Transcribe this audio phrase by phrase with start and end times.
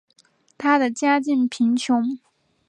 [0.57, 2.17] 她的家境贫穷。